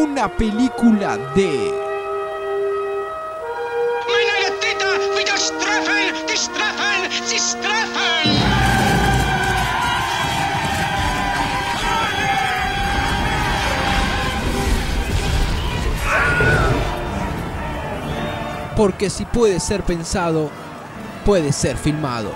[0.00, 1.74] una película de...
[18.74, 20.48] Porque si puede ser pensado,
[21.26, 22.30] puede ser filmado.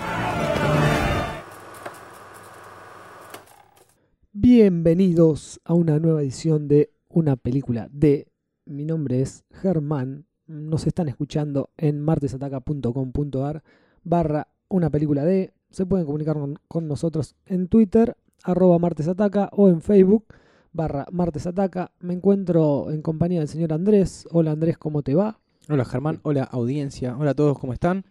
[4.32, 8.28] Bienvenidos a una nueva edición de una película de.
[8.66, 10.26] Mi nombre es Germán.
[10.46, 13.62] Nos están escuchando en martesataca.com.ar
[14.02, 15.54] barra una película de.
[15.70, 16.36] Se pueden comunicar
[16.68, 20.26] con, nosotros en Twitter, arroba martesataca o en Facebook,
[20.72, 21.92] barra martesataca.
[22.00, 24.26] Me encuentro en compañía del señor Andrés.
[24.30, 25.40] Hola Andrés, ¿cómo te va?
[25.68, 28.04] Hola Germán, hola audiencia, hola a todos, ¿cómo están?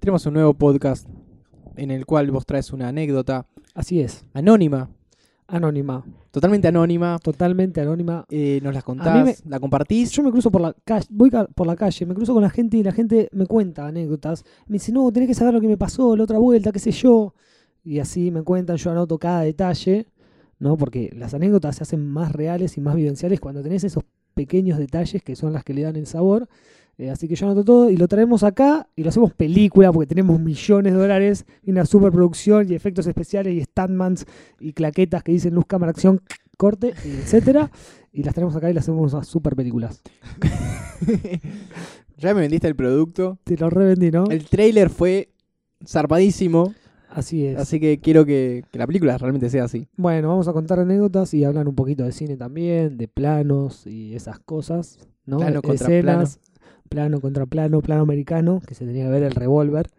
[0.00, 1.08] Tenemos un nuevo podcast
[1.76, 3.46] en el cual vos traes una anécdota
[3.78, 4.90] Así es, anónima,
[5.48, 8.24] anónima, totalmente anónima, totalmente anónima.
[8.28, 10.10] eh, nos las contás, mí la compartís.
[10.12, 12.50] Yo me cruzo por la calle, voy ca- por la calle, me cruzo con la
[12.50, 14.44] gente y la gente me cuenta anécdotas.
[14.66, 16.90] Me dice, no, tenés que saber lo que me pasó la otra vuelta, qué sé
[16.92, 17.34] yo.
[17.82, 20.06] Y así me cuentan, yo anoto cada detalle,
[20.58, 20.76] ¿no?
[20.76, 25.22] Porque las anécdotas se hacen más reales y más vivenciales cuando tenés esos pequeños detalles
[25.22, 26.48] que son las que le dan el sabor.
[26.98, 30.08] Eh, así que yo anoto todo y lo traemos acá y lo hacemos película porque
[30.08, 34.26] tenemos millones de dólares y una superproducción y efectos especiales y standmans
[34.58, 36.20] y claquetas que dicen luz, cámara, acción,
[36.56, 37.70] corte, etcétera.
[38.12, 40.02] Y las traemos acá y las hacemos a super películas.
[42.18, 43.38] ya me vendiste el producto.
[43.44, 44.24] Te lo revendí, ¿no?
[44.28, 45.30] El trailer fue
[45.86, 46.74] zarpadísimo,
[47.10, 47.58] Así es.
[47.58, 49.86] así que quiero que, que la película realmente sea así.
[49.96, 54.14] Bueno, vamos a contar anécdotas y hablar un poquito de cine también, de planos y
[54.14, 55.38] esas cosas, ¿no?
[55.38, 56.40] Plano contra Escenas,
[56.88, 57.20] plano.
[57.20, 59.90] contra plano, plano americano, que se tenía que ver el revólver.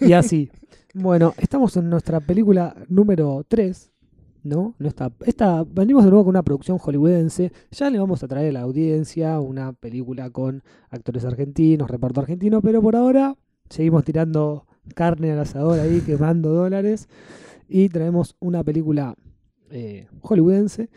[0.00, 0.50] y así.
[0.94, 3.92] Bueno, estamos en nuestra película número 3,
[4.42, 4.74] ¿no?
[4.78, 7.50] Nuestra, esta, venimos de nuevo con una producción hollywoodense.
[7.70, 12.60] Ya le vamos a traer a la audiencia una película con actores argentinos, reparto argentino,
[12.60, 13.36] pero por ahora
[13.70, 17.08] seguimos tirando carne al asador ahí, quemando dólares.
[17.68, 19.14] Y traemos una película
[19.70, 20.90] eh, hollywoodense.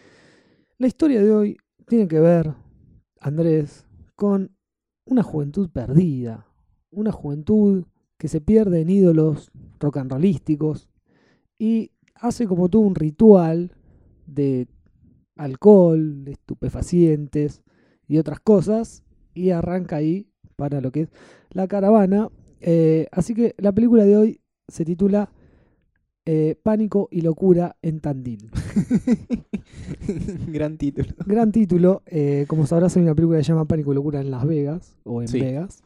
[0.77, 1.57] La historia de hoy
[1.87, 2.53] tiene que ver,
[3.21, 3.85] Andrés,
[4.15, 4.54] con
[5.05, 6.47] una juventud perdida.
[6.91, 7.85] Una juventud
[8.17, 10.89] que se pierde en ídolos rock and rollísticos
[11.59, 13.73] y hace como tú un ritual
[14.25, 14.67] de
[15.35, 17.61] alcohol, de estupefacientes
[18.07, 21.09] y otras cosas y arranca ahí para lo que es
[21.49, 22.29] la caravana.
[22.61, 25.29] Eh, así que la película de hoy se titula
[26.25, 28.49] eh, Pánico y locura en Tandil.
[30.47, 31.07] Gran título.
[31.25, 34.31] Gran título, eh, como sabrás hay una película que se llama Pánico y locura en
[34.31, 35.39] Las Vegas o en Sí.
[35.39, 35.83] Vegas.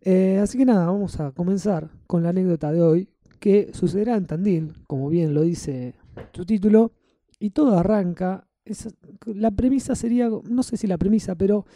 [0.00, 3.08] Eh, así que nada, vamos a comenzar con la anécdota de hoy
[3.40, 5.94] que sucederá en Tandil, como bien lo dice
[6.32, 6.92] su título,
[7.38, 8.46] y todo arranca.
[8.64, 8.94] es-
[9.26, 11.66] la premisa sería, no sé si la premisa, pero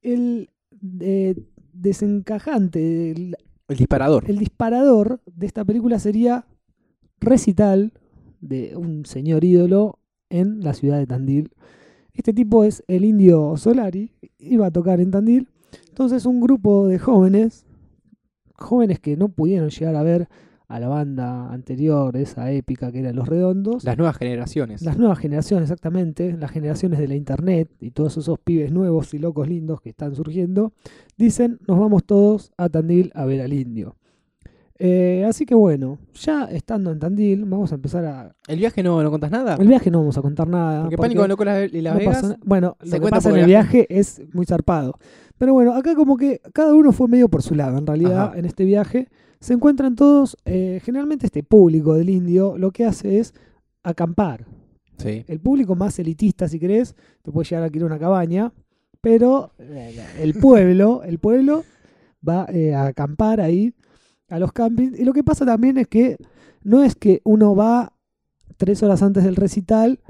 [0.00, 0.48] el
[1.72, 3.36] desencajante, el,
[3.68, 4.24] El disparador.
[4.28, 6.46] el disparador de esta película sería
[7.22, 7.92] recital
[8.40, 11.52] de un señor ídolo en la ciudad de Tandil.
[12.12, 15.48] Este tipo es el indio Solari, iba a tocar en Tandil.
[15.88, 17.64] Entonces un grupo de jóvenes,
[18.54, 20.28] jóvenes que no pudieron llegar a ver
[20.68, 24.80] a la banda anterior, esa épica que era Los Redondos, Las nuevas generaciones.
[24.80, 29.18] las nuevas generaciones, exactamente, las generaciones de la internet y todos esos pibes nuevos y
[29.18, 30.72] locos lindos que están surgiendo,
[31.18, 33.96] dicen, nos vamos todos a Tandil a ver al indio.
[34.78, 38.34] Eh, así que bueno, ya estando en Tandil, vamos a empezar a...
[38.48, 39.56] ¿El viaje no, no contás nada?
[39.56, 40.82] El viaje no vamos a contar nada.
[40.82, 42.36] Porque porque Pánico, Loco y Las no Vegas.
[42.44, 43.78] bueno, se lo que pasa en el viaje.
[43.78, 44.98] viaje es muy zarpado.
[45.38, 48.38] Pero bueno, acá como que cada uno fue medio por su lado, en realidad, Ajá.
[48.38, 49.08] en este viaje.
[49.40, 53.34] Se encuentran todos, eh, generalmente este público del indio lo que hace es
[53.82, 54.46] acampar.
[54.98, 55.24] Sí.
[55.26, 58.52] El público más elitista, si querés, te puede llegar a alquilar una cabaña,
[59.00, 61.64] pero eh, el pueblo, el pueblo
[62.26, 63.74] va eh, a acampar ahí
[64.32, 64.98] a los campings.
[64.98, 66.16] Y lo que pasa también es que
[66.62, 67.92] no es que uno va
[68.56, 70.00] tres horas antes del recital,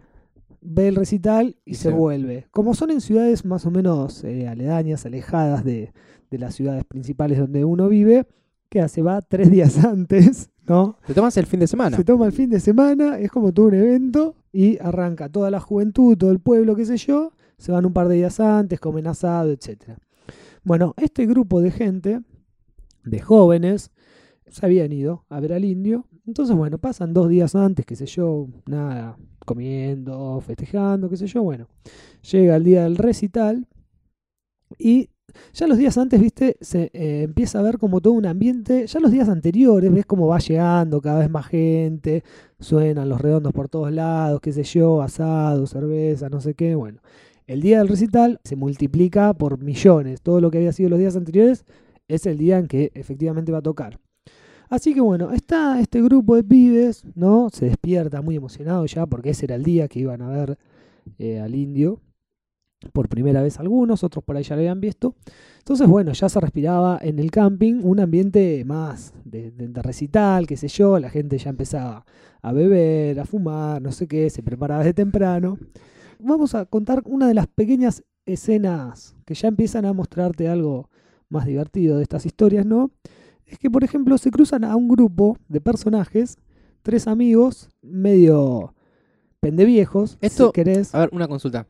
[0.61, 2.47] ve el recital y, Y se se- vuelve.
[2.51, 5.93] Como son en ciudades más o menos eh, aledañas, alejadas de,
[6.31, 8.27] de las ciudades principales donde uno vive,
[8.69, 9.03] ¿qué hace?
[9.03, 10.99] Va tres días antes, ¿no?
[11.07, 11.97] Te tomas el fin de semana.
[11.97, 15.61] Se toma el fin de semana, es como todo un evento y arranca toda la
[15.61, 19.07] juventud, todo el pueblo, qué sé yo, se van un par de días antes, comen
[19.07, 19.97] asado, etc.
[20.63, 22.21] Bueno, este grupo de gente,
[23.05, 23.91] de jóvenes,
[24.53, 26.07] se habían ido a ver al indio.
[26.27, 31.43] Entonces, bueno, pasan dos días antes, qué sé yo, nada, comiendo, festejando, qué sé yo.
[31.43, 31.69] Bueno,
[32.31, 33.67] llega el día del recital
[34.79, 35.09] y
[35.55, 38.87] ya los días antes, viste, se eh, empieza a ver como todo un ambiente.
[38.87, 42.23] Ya los días anteriores, ves cómo va llegando cada vez más gente,
[42.61, 46.75] suenan los redondos por todos lados, qué sé yo, asado, cerveza, no sé qué.
[46.75, 47.01] Bueno,
[47.47, 50.21] el día del recital se multiplica por millones.
[50.23, 51.65] Todo lo que había sido los días anteriores
[52.09, 53.99] es el día en que efectivamente va a tocar.
[54.73, 57.51] Así que bueno, está este grupo de pibes, ¿no?
[57.53, 60.59] Se despierta muy emocionado ya porque ese era el día que iban a ver
[61.19, 62.01] eh, al indio.
[62.93, 65.15] Por primera vez algunos, otros por ahí ya lo habían visto.
[65.59, 70.57] Entonces, bueno, ya se respiraba en el camping un ambiente más de, de- recital, qué
[70.57, 70.99] sé yo.
[70.99, 72.07] La gente ya empezaba
[72.43, 75.59] a beber, a fumar, no sé qué, se preparaba de temprano.
[76.21, 80.89] Vamos a contar una de las pequeñas escenas que ya empiezan a mostrarte algo
[81.29, 82.91] más divertido de estas historias, ¿no?
[83.53, 86.39] Es que, por ejemplo, se cruzan a un grupo de personajes,
[86.81, 88.75] tres amigos, medio
[89.41, 90.95] pendeviejos, Esto- si querés.
[90.95, 91.67] A ver, una consulta.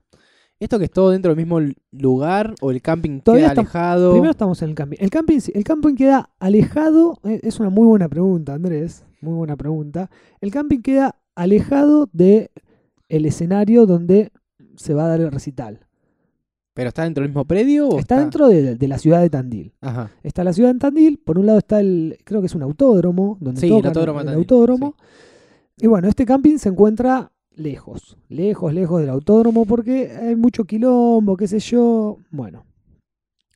[0.61, 1.58] ¿Esto que es todo dentro del mismo
[1.90, 4.12] lugar o el camping Todavía queda alejado?
[4.12, 4.96] Primero estamos en el camping.
[5.00, 9.56] El camping, el camping queda alejado, eh, es una muy buena pregunta, Andrés, muy buena
[9.56, 10.08] pregunta.
[10.40, 12.52] El camping queda alejado de
[13.08, 14.31] el escenario donde
[14.76, 15.81] se va a dar el recital.
[16.75, 19.75] ¿Pero está dentro del mismo predio o Está dentro de, de la ciudad de Tandil.
[19.81, 20.11] Ajá.
[20.23, 23.37] Está la ciudad de Tandil, por un lado está el, creo que es un autódromo,
[23.41, 24.97] donde Sí, el tocan autódromo el Tandil, autódromo.
[25.77, 31.37] Y bueno, este camping se encuentra lejos, lejos, lejos del autódromo porque hay mucho quilombo,
[31.37, 32.19] qué sé yo.
[32.31, 32.65] Bueno,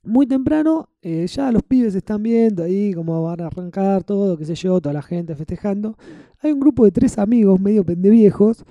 [0.03, 4.45] muy temprano eh, ya los pibes están viendo ahí cómo van a arrancar todo, qué
[4.45, 5.97] sé yo, toda la gente festejando.
[6.41, 8.65] Hay un grupo de tres amigos medio pendeviejos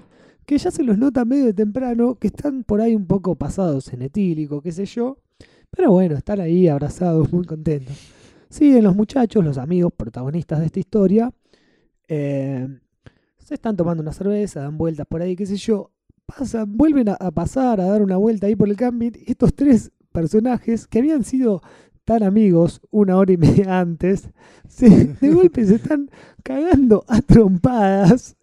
[0.45, 3.91] que ya se los nota medio de temprano, que están por ahí un poco pasados
[3.93, 5.17] en etílico, qué sé yo.
[5.71, 7.95] Pero bueno, están ahí abrazados, muy contentos.
[8.49, 11.31] Siguen los muchachos, los amigos protagonistas de esta historia.
[12.07, 12.67] eh,
[13.37, 15.91] se están tomando una cerveza, dan vueltas por ahí, qué sé yo.
[16.67, 19.11] Vuelven a, pasar, a dar una vuelta ahí por el camping.
[19.27, 21.61] Estos tres personajes que habían sido
[22.05, 24.29] tan amigos una hora y media antes,
[24.67, 26.09] se- de golpe se están
[26.43, 28.35] cagando a trompadas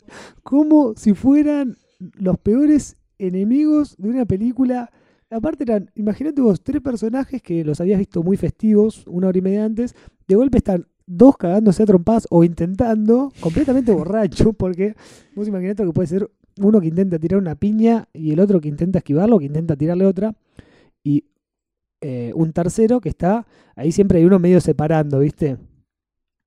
[0.42, 1.76] como si fueran
[2.14, 4.90] los peores enemigos de una película.
[5.30, 9.42] Aparte eran, imagínate vos, tres personajes que los habías visto muy festivos una hora y
[9.42, 9.94] media antes,
[10.28, 14.94] de golpe están dos cagándose a trompadas o intentando, completamente borracho, porque
[15.34, 18.68] vos imaginate que puede ser uno que intenta tirar una piña y el otro que
[18.68, 20.34] intenta esquivarlo, que intenta tirarle otra,
[21.02, 21.24] y
[22.00, 25.56] eh, un tercero que está, ahí siempre hay uno medio separando, ¿viste?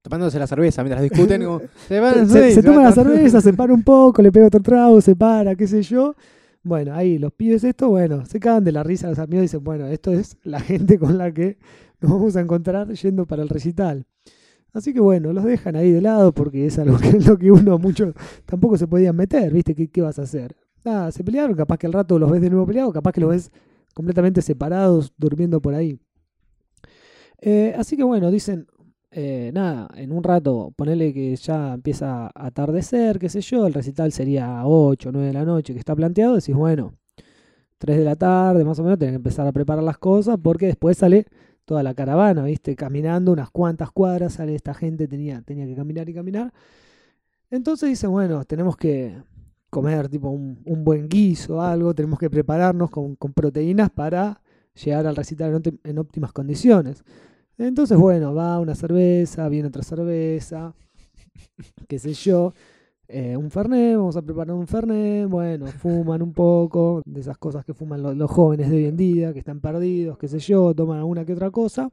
[0.06, 1.44] Tomándose la cerveza mientras discuten.
[1.44, 3.08] como, se van, se, sí, se se toma van la todos".
[3.08, 6.16] cerveza, se para un poco, le pega otro trago, se para, qué sé yo.
[6.62, 9.64] Bueno, ahí los pibes esto, bueno, se cagan de la risa los amigos y dicen,
[9.64, 11.58] bueno, esto es la gente con la que
[12.02, 14.06] nos vamos a encontrar yendo para el recital.
[14.74, 17.80] Así que bueno, los dejan ahí de lado porque es algo que, lo que uno
[17.80, 18.14] mucho
[18.46, 19.74] tampoco se podían meter, ¿viste?
[19.74, 20.56] ¿Qué, qué vas a hacer?
[20.84, 23.32] Nada, se pelearon, capaz que al rato los ves de nuevo peleados, capaz que los
[23.32, 23.52] ves
[23.96, 26.00] completamente separados, durmiendo por ahí.
[27.42, 28.68] Eh, así que bueno, dicen,
[29.18, 33.74] eh, nada, en un rato, ponele que ya empieza a atardecer, qué sé yo, el
[33.74, 36.96] recital sería a 8 o 9 de la noche que está planteado, decís, bueno,
[37.78, 40.66] 3 de la tarde más o menos, tienen que empezar a preparar las cosas porque
[40.66, 41.28] después sale
[41.64, 42.76] toda la caravana, ¿viste?
[42.76, 46.54] Caminando unas cuantas cuadras, sale esta gente, tenía, tenía que caminar y caminar.
[47.50, 49.16] Entonces dicen, bueno, tenemos que
[49.70, 54.42] comer tipo un, buen guiso, algo, tenemos que prepararnos con, con proteínas para
[54.74, 57.06] llegar al recital en óptimas condiciones.
[57.58, 60.74] Entonces, bueno, va una cerveza, viene otra cerveza,
[61.88, 62.54] qué sé yo,
[63.08, 67.66] eh, un fernet, vamos a preparar un fernet, bueno, fuman un poco, de esas cosas
[67.66, 70.74] que fuman lo- los jóvenes de hoy en día, que están perdidos, qué sé yo,
[70.76, 71.92] toman alguna que otra cosa.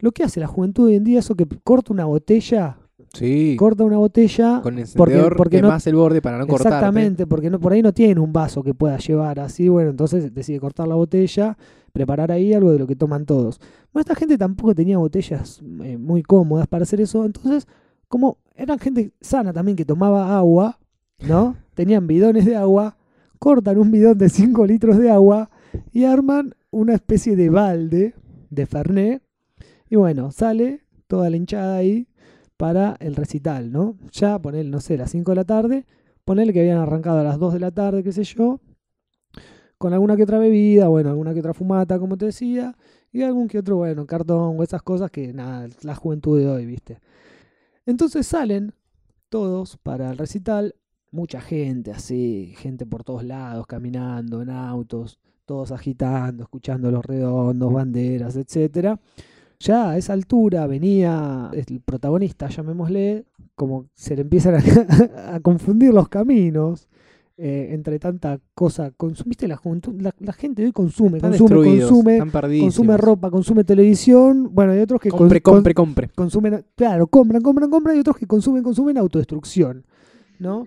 [0.00, 2.78] Lo que hace la juventud hoy en día es que corta una botella,
[3.18, 3.56] Sí.
[3.56, 6.68] corta una botella Con el porque- encendedor porque no- el borde para no cortarte.
[6.76, 10.32] Exactamente, porque no, por ahí no tienen un vaso que pueda llevar así, bueno, entonces
[10.34, 11.56] decide cortar la botella,
[11.92, 13.60] preparar ahí algo de lo que toman todos.
[13.92, 17.66] Bueno, esta gente tampoco tenía botellas eh, muy cómodas para hacer eso, entonces,
[18.08, 20.78] como eran gente sana también que tomaba agua,
[21.26, 21.56] ¿no?
[21.74, 22.96] Tenían bidones de agua,
[23.38, 25.48] cortan un bidón de 5 litros de agua
[25.92, 28.14] y arman una especie de balde
[28.50, 29.22] de Fernet,
[29.88, 32.07] y bueno, sale toda la hinchada ahí
[32.58, 33.96] para el recital, ¿no?
[34.12, 35.86] Ya poner, no sé, las 5 de la tarde,
[36.26, 38.60] ponerle que habían arrancado a las 2 de la tarde, qué sé yo,
[39.78, 42.76] con alguna que otra bebida, bueno, alguna que otra fumata, como te decía,
[43.12, 46.66] y algún que otro, bueno, cartón o esas cosas que, nada, la juventud de hoy,
[46.66, 46.98] ¿viste?
[47.86, 48.74] Entonces salen
[49.28, 50.74] todos para el recital,
[51.12, 57.72] mucha gente así, gente por todos lados, caminando en autos, todos agitando, escuchando los redondos,
[57.72, 59.00] banderas, etcétera.
[59.60, 63.24] Ya a esa altura venía el protagonista, llamémosle,
[63.56, 64.58] como se le empiezan a,
[65.34, 66.88] a confundir los caminos
[67.36, 68.92] eh, entre tanta cosa.
[68.96, 71.48] Consumiste la juventud, la, la gente hoy consume, Están consume,
[71.80, 72.18] consume,
[72.60, 74.48] consume ropa, consume televisión.
[74.52, 76.08] Bueno, hay otros que cons- Compre, con- compre, compre.
[76.14, 79.84] consumen, claro, compran, compran, compran, y otros que consumen, consumen autodestrucción,
[80.38, 80.66] ¿no?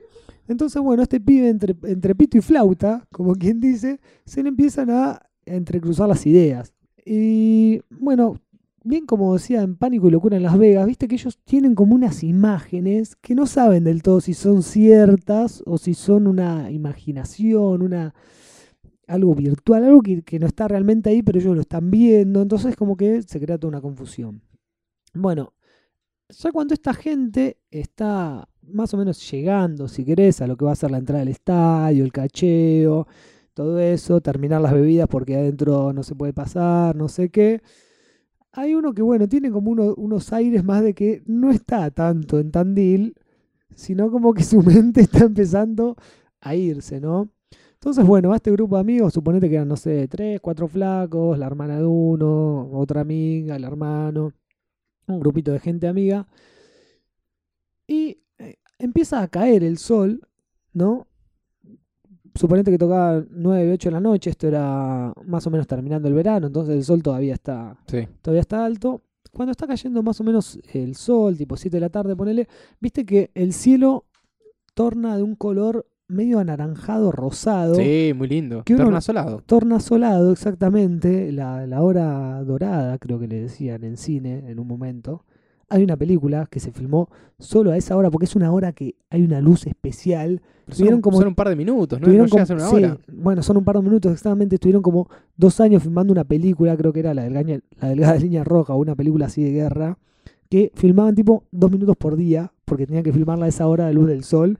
[0.50, 4.90] Entonces, bueno, este pibe entre, entre pito y flauta, como quien dice, se le empiezan
[4.90, 6.74] a entrecruzar las ideas.
[7.06, 8.38] Y bueno,
[8.84, 11.96] bien como decía en Pánico y Locura en Las Vegas, viste que ellos tienen como
[11.96, 17.82] unas imágenes que no saben del todo si son ciertas o si son una imaginación,
[17.82, 18.14] una
[19.08, 22.76] algo virtual, algo que, que no está realmente ahí, pero ellos lo están viendo, entonces
[22.76, 24.42] como que se crea toda una confusión.
[25.14, 25.54] Bueno,
[26.30, 30.72] ya cuando esta gente está más o menos llegando, si querés, a lo que va
[30.72, 33.08] a ser la entrada del estadio, el cacheo,
[33.54, 37.62] todo eso, terminar las bebidas porque adentro no se puede pasar, no sé qué.
[38.54, 42.40] Hay uno que, bueno, tiene como uno- unos aires más de que no está tanto
[42.40, 43.16] en Tandil,
[43.76, 45.96] sino como que su mente está empezando
[46.42, 47.30] a irse, ¿no?
[47.76, 51.38] Entonces, bueno, a este grupo de amigos, suponete que eran, no sé, tres, cuatro flacos,
[51.40, 54.34] la hermana de uno, otra amiga, el hermano,
[55.08, 56.28] un grupito de gente amiga.
[57.88, 60.28] Y eh, empieza a caer el sol,
[60.74, 61.08] ¿no?
[62.42, 66.16] Suponete que tocaba 9, 8 de la noche, esto era más o menos terminando el
[66.16, 68.08] verano, entonces el sol todavía está, Sí.
[68.20, 69.04] todavía está alto.
[69.32, 72.48] Cuando está cayendo más o menos el sol, tipo 7 de la tarde, ponele,
[72.80, 74.06] viste que el cielo
[74.74, 77.76] torna de un color medio anaranjado rosado.
[77.76, 78.64] Sí, muy lindo.
[78.66, 79.44] Que Tornasolado.
[79.46, 85.26] Tornasolado, exactamente, la, la hora dorada, creo que le decían en cine en un momento.
[85.74, 87.10] Hay una película que se filmó
[87.40, 90.42] solo a esa hora, porque es una hora que hay una luz especial.
[90.66, 92.06] Pero Tuvieron son, como- son un par de minutos, ¿no?
[92.06, 92.98] Tuvieron no a como- una sí, hora.
[93.12, 94.56] bueno, son un par de minutos exactamente.
[94.56, 98.44] Estuvieron como dos años filmando una película, creo que era la, delgaña- la delgada línea
[98.44, 99.98] roja, o una película así de guerra,
[100.50, 103.94] que filmaban tipo dos minutos por día, porque tenían que filmarla a esa hora de
[103.94, 104.60] luz del sol.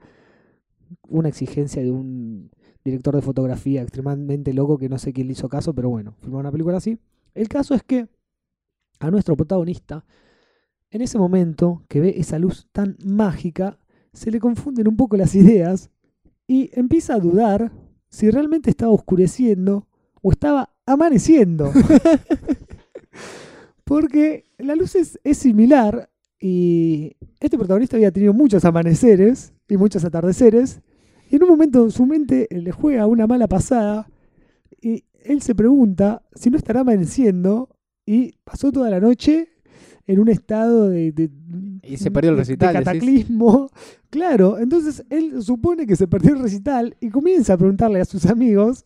[1.10, 2.50] Una exigencia de un
[2.84, 6.40] director de fotografía extremadamente loco que no sé quién le hizo caso, pero bueno, filmó
[6.40, 6.98] una película así.
[7.36, 8.08] El caso es que
[9.00, 10.04] a nuestro protagonista,
[10.92, 13.80] en ese momento que ve esa luz tan mágica,
[14.14, 15.90] se le confunden un poco las ideas
[16.48, 17.72] y empieza a dudar
[18.10, 19.88] si realmente estaba oscureciendo
[20.22, 21.72] o estaba amaneciendo.
[23.86, 30.04] Porque la luz es, es similar y este protagonista había tenido muchos amaneceres y muchos
[30.04, 30.82] atardeceres
[31.30, 34.10] y en un momento su mente le juega una mala pasada
[34.82, 37.70] y él se pregunta si no estará amaneciendo
[38.06, 39.51] y pasó toda la noche
[40.12, 41.30] en un estado de, de-
[41.84, 42.86] Y se perdió el de- recital, de decís.
[42.94, 43.70] cataclismo.
[44.10, 48.26] Claro, entonces él supone que se perdió el recital y comienza a preguntarle a sus
[48.26, 48.86] amigos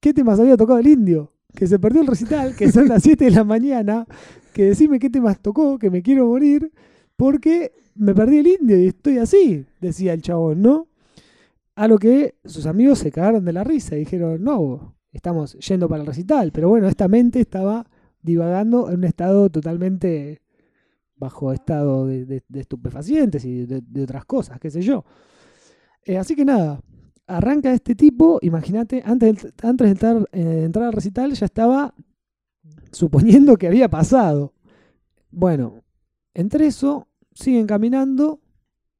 [0.00, 1.32] qué temas había tocado el indio.
[1.54, 4.06] Que se perdió el recital, que son las 7 de la mañana,
[4.52, 6.70] que decime qué temas tocó, que me quiero morir,
[7.16, 10.86] porque me perdí el indio y estoy así, decía el chabón, ¿no?
[11.74, 15.88] A lo que sus amigos se cagaron de la risa y dijeron, no, estamos yendo
[15.88, 17.86] para el recital, pero bueno, esta mente estaba
[18.22, 20.40] divagando en un estado totalmente
[21.20, 25.04] bajo estado de, de- de estupefacientes y de, de otras cosas, qué sé yo.
[26.04, 26.80] Eh, así que nada,
[27.28, 31.94] arranca este tipo, imagínate, antes, de- antes de entrar, eh, entrar al recital ya estaba
[32.90, 34.52] suponiendo que había pasado.
[35.30, 35.82] Bueno,
[36.34, 38.40] entre eso, siguen caminando,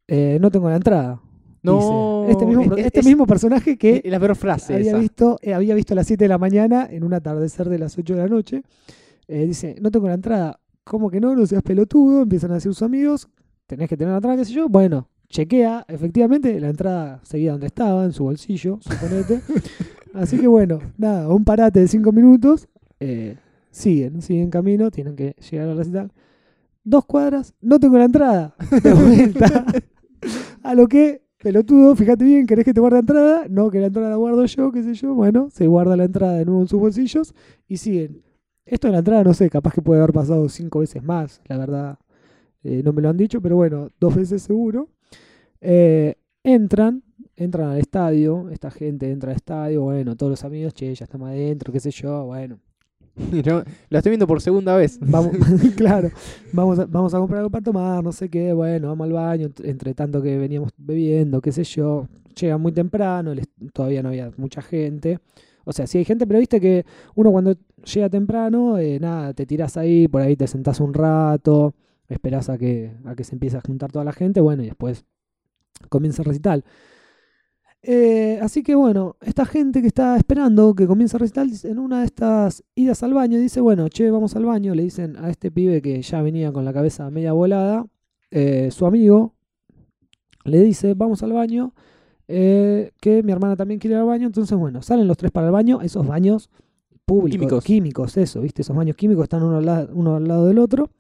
[0.07, 1.21] eh, no tengo la entrada.
[1.63, 2.23] No.
[2.27, 2.33] dice.
[2.33, 4.99] Este mismo, es- este es- mismo personaje que es la peor frase había esa.
[4.99, 7.99] visto, eh, había visto a las 7 de la mañana en un atardecer de las
[7.99, 8.63] 8 de la noche.
[9.29, 10.61] Eh, dice, no tengo la entrada.
[10.91, 11.37] ¿Cómo que no?
[11.37, 12.23] No seas pelotudo.
[12.23, 13.29] Empiezan a decir sus amigos.
[13.69, 14.69] Tenés que tener entrada, qué sé yo.
[14.69, 15.85] Bueno, chequea.
[15.87, 19.41] Efectivamente, la entrada seguía donde estaba, en su bolsillo, suponete.
[20.15, 22.67] Así que bueno, nada, un parate de 5 minutos.
[22.99, 23.37] Eh,
[23.71, 24.91] siguen, siguen camino.
[24.91, 26.11] Tienen que llegar a la recital.
[26.83, 28.57] Dos cuadras, no tengo la entrada.
[28.83, 29.67] De vuelta.
[30.65, 33.47] A lo que, pelotudo, fíjate bien, ¿querés que te guarde la entrada?
[33.49, 35.15] No, que la entrada la guardo yo, qué sé yo.
[35.15, 37.33] Bueno, se guarda la entrada de nuevo en sus bolsillos
[37.69, 38.23] y siguen.
[38.71, 41.59] Esto de la entrada, no sé, capaz que puede haber pasado cinco veces más, la
[41.59, 41.99] verdad.
[42.65, 44.89] eh, no me lo han dicho, pero bueno, dos veces seguro.
[45.61, 47.03] Eh, entran,
[47.37, 51.29] entran al estadio, esta gente entra al estadio, bueno, todos los amigos, che, ya estamos
[51.29, 52.59] adentro, qué sé yo, bueno.
[53.47, 54.99] No, la estoy viendo por segunda vez.
[55.01, 55.33] Vamos,
[55.77, 56.11] claro,
[56.53, 59.49] vamos a, vamos a comprar algo para tomar, no sé qué, bueno, vamos al baño,
[59.49, 62.07] ent- entre tanto que veníamos bebiendo, qué sé yo.
[62.41, 65.19] Llegan muy temprano, les- todavía no había mucha gente.
[65.65, 69.47] O sea, sí hay gente, pero viste que uno cuando llega temprano, eh, nada, te
[69.47, 71.75] tirás ahí, por ahí te sentás un rato,
[72.09, 75.05] esperás a que, a que se empiece a juntar toda la gente, bueno, y después
[75.89, 76.65] comienza el recital.
[77.83, 82.01] Eh, así que bueno, esta gente que está esperando que comience el recital, en una
[82.01, 85.51] de estas idas al baño, dice, bueno, che, vamos al baño, le dicen a este
[85.51, 87.87] pibe que ya venía con la cabeza media volada,
[88.31, 89.35] eh, su amigo
[90.45, 91.75] le dice, vamos al baño,
[92.31, 95.47] eh, que mi hermana también quiere ir al baño, entonces bueno, salen los tres para
[95.49, 96.49] el baño, esos baños
[97.05, 97.65] públicos, Químicos.
[97.65, 98.63] químicos, eso, ¿viste?
[98.63, 100.91] Esos baños químicos están uno al, lado, uno al lado del otro.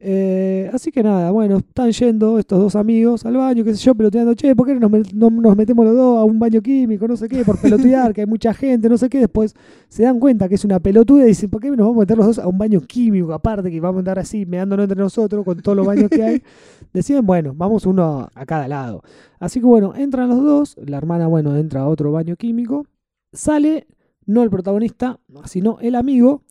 [0.00, 3.96] Eh, así que nada, bueno, están yendo estos dos amigos al baño, qué sé yo,
[3.96, 6.60] peloteando, che, ¿por qué no nos, met- no nos metemos los dos a un baño
[6.62, 7.08] químico?
[7.08, 9.18] No sé qué, por pelotear, que hay mucha gente, no sé qué.
[9.18, 9.54] Después
[9.88, 12.16] se dan cuenta que es una pelotuda y dicen, ¿por qué nos vamos a meter
[12.16, 13.32] los dos a un baño químico?
[13.32, 16.42] Aparte que vamos a andar así, meándonos entre nosotros con todos los baños que hay.
[16.92, 19.02] Deciden, bueno, vamos uno a cada lado.
[19.40, 22.86] Así que bueno, entran los dos, la hermana, bueno, entra a otro baño químico,
[23.32, 23.88] sale,
[24.26, 26.42] no el protagonista, sino el amigo,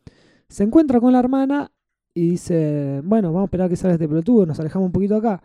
[0.49, 1.71] se encuentra con la hermana
[2.17, 5.15] y dice, bueno, vamos a esperar a que salga este pelotudo, nos alejamos un poquito
[5.17, 5.39] acá.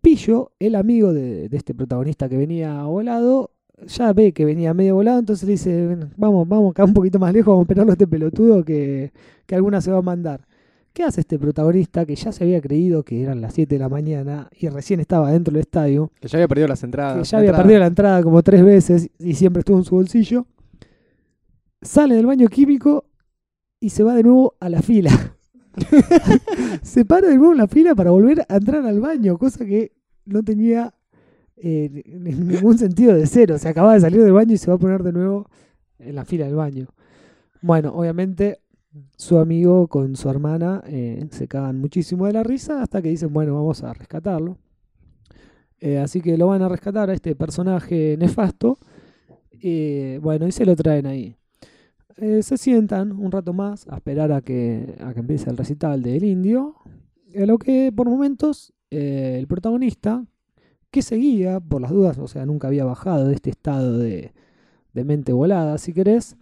[0.00, 3.50] Pillo, el amigo de, de este protagonista que venía volado,
[3.86, 7.18] ya ve que venía medio volado, entonces le dice, "Ven, vamos, vamos acá un poquito
[7.18, 9.12] más lejos, vamos a esperarlo a este pelotudo que,
[9.46, 10.46] que alguna se va a mandar.
[10.92, 13.88] ¿Qué hace este protagonista que ya se había creído que eran las 7 de la
[13.88, 16.12] mañana y recién estaba dentro del estadio?
[16.20, 17.18] Que ya había perdido las entradas.
[17.18, 17.62] que ya había entrada.
[17.64, 20.46] perdido la entrada como tres veces y siempre estuvo en su bolsillo,
[21.82, 23.04] sale del baño químico
[23.80, 25.10] y se va de nuevo a la fila.
[26.82, 29.92] se para de nuevo en la fila para volver a entrar al baño, cosa que
[30.24, 30.94] no tenía
[31.56, 33.58] eh, ni- ningún sentido de cero.
[33.58, 35.48] Se acaba de salir del baño y se va a poner de nuevo
[35.98, 36.88] en la fila del baño.
[37.62, 38.60] Bueno, obviamente
[39.16, 43.32] su amigo con su hermana eh, se cagan muchísimo de la risa hasta que dicen,
[43.32, 44.58] bueno, vamos a rescatarlo.
[45.80, 48.78] Eh, así que lo van a rescatar a este personaje nefasto.
[50.20, 51.37] Bueno, y se lo traen ahí.
[52.20, 56.02] Eh, se sientan un rato más a esperar a que, a que empiece el recital
[56.02, 56.74] del indio.
[57.40, 60.24] A lo que por momentos eh, el protagonista,
[60.90, 64.32] que seguía por las dudas, o sea, nunca había bajado de este estado de,
[64.94, 66.36] de mente volada, si querés,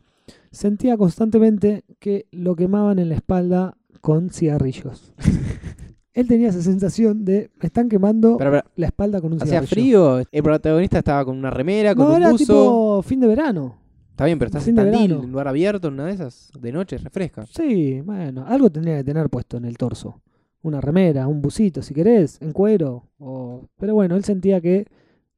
[0.50, 5.12] sentía constantemente que lo quemaban en la espalda con cigarrillos.
[6.14, 9.60] Él tenía esa sensación de me están quemando Pero, pero, la espalda con un ¿hacía
[9.60, 10.14] cigarrillo.
[10.16, 10.26] frío?
[10.32, 12.44] El protagonista estaba con una remera, con No, un era buzo.
[12.44, 13.76] tipo fin de verano.
[14.16, 16.96] Está bien, pero estás en Tandil, en lugar abierto, en una de esas, de noche,
[16.96, 17.44] refresca.
[17.54, 20.22] Sí, bueno, algo tendría que tener puesto en el torso.
[20.62, 23.10] Una remera, un busito, si querés, en cuero.
[23.18, 23.68] O...
[23.76, 24.86] Pero bueno, él sentía que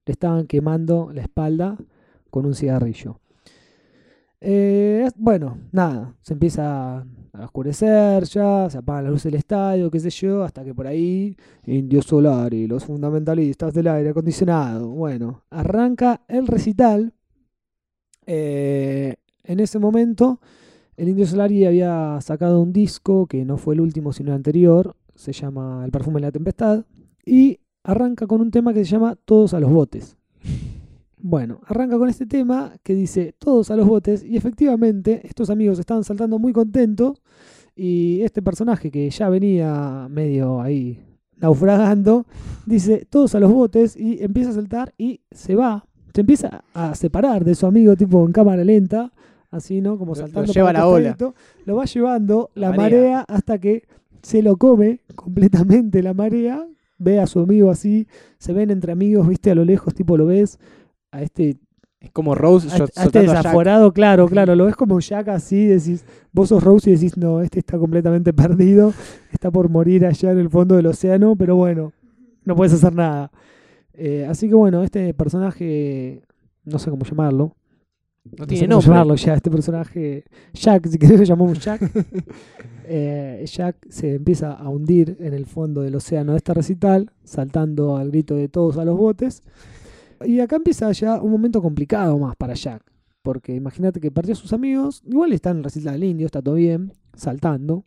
[0.06, 1.76] le estaban quemando la espalda
[2.30, 3.18] con un cigarrillo.
[4.40, 9.98] Eh, bueno, nada, se empieza a oscurecer ya, se apagan las luces del estadio, qué
[9.98, 14.86] sé yo, hasta que por ahí Indio Solar y los fundamentalistas del aire acondicionado.
[14.88, 17.12] Bueno, arranca el recital.
[18.30, 20.38] Eh, en ese momento,
[20.98, 24.94] el Indio Solari había sacado un disco que no fue el último, sino el anterior.
[25.14, 26.84] Se llama El perfume de la tempestad.
[27.24, 30.18] Y arranca con un tema que se llama Todos a los botes.
[31.16, 34.22] Bueno, arranca con este tema que dice Todos a los botes.
[34.22, 37.22] Y efectivamente, estos amigos estaban saltando muy contentos.
[37.74, 41.00] Y este personaje que ya venía medio ahí
[41.36, 42.26] naufragando,
[42.66, 43.96] dice Todos a los botes.
[43.96, 45.87] Y empieza a saltar y se va.
[46.14, 49.12] Se empieza a separar de su amigo, tipo en cámara lenta.
[49.50, 49.96] Así, ¿no?
[49.98, 51.16] Como Lo- lo saltando lleva la ola.
[51.64, 52.98] Lo va llevando la, La marea.
[53.00, 53.24] marea.
[53.28, 53.84] hasta que
[54.22, 56.66] se lo come completamente la marea.
[56.98, 58.06] Ve a su amigo así.
[58.38, 60.58] Se ven entre amigos, viste, a lo lejos, tipo lo ves.
[61.12, 61.56] A este,
[62.00, 64.54] Es como Rose a, este- a este a desaforado, claro, claro.
[64.54, 65.66] Lo ves como Jack así.
[65.66, 68.92] Decís, vos sos Rose y decís, no, este está completamente perdido.
[69.32, 71.36] Está por morir allá en el fondo del océano.
[71.36, 71.92] Pero bueno,
[72.44, 73.30] no puedes hacer nada.
[74.00, 76.22] Eh, así que bueno, este personaje,
[76.64, 77.56] no sé cómo llamarlo.
[78.24, 78.88] No No tiene sé cómo nombre.
[78.88, 81.80] llamarlo ya, este personaje, Jack, si querés lo llamamos Jack.
[82.90, 87.98] Eh, Jack se empieza a hundir en el fondo del océano de este recital, saltando
[87.98, 89.42] al grito de todos a los botes.
[90.24, 92.82] Y acá empieza ya un momento complicado más para Jack,
[93.20, 96.40] porque imagínate que perdió a sus amigos, igual está en el recital del indio, está
[96.40, 97.84] todo bien, saltando.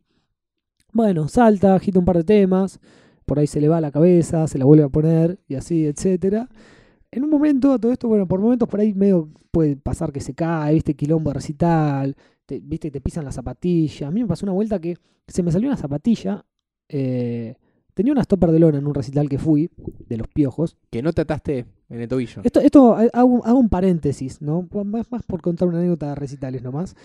[0.94, 2.80] Bueno, salta, agita un par de temas,
[3.26, 6.50] por ahí se le va la cabeza, se la vuelve a poner y así, etcétera.
[7.12, 10.34] En un momento, todo esto, bueno, por momentos por ahí medio puede pasar que se
[10.34, 14.08] cae, viste, quilombo de recital, te, viste, te pisan la zapatilla.
[14.08, 16.46] A mí me pasó una vuelta que se me salió una zapatilla,
[16.88, 17.56] eh,
[17.94, 19.70] tenía una stopper de lona en un recital que fui,
[20.08, 20.78] de los piojos.
[20.90, 22.42] Que no te ataste en el tobillo.
[22.44, 24.68] Esto, esto eh, hago, hago un paréntesis, ¿no?
[24.86, 26.96] Más, más por contar una anécdota de recitales nomás.